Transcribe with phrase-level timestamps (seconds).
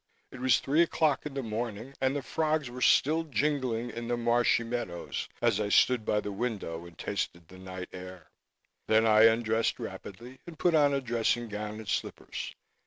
[0.31, 4.17] It was three o'clock in the morning and the frogs were still jingling in the
[4.17, 8.31] marshy meadows as I stood by the window and tasted the night air.
[8.87, 12.55] Then I undressed rapidly and put on a dressing gown and slippers.